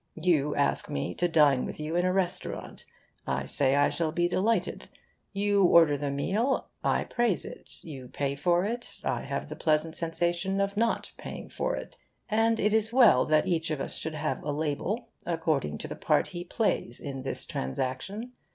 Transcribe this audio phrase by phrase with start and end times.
[0.19, 2.87] You ask me to dine with you in a restaurant,
[3.27, 4.89] I say I shall be delighted,
[5.31, 9.95] you order the meal, I praise it, you pay for it, I have the pleasant
[9.95, 11.97] sensation of not paying for it;
[12.29, 15.95] and it is well that each of us should have a label according to the
[15.95, 18.31] part he plays in this transaction.